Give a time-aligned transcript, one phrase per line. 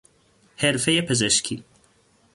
[0.57, 1.63] حرفهی پزشکی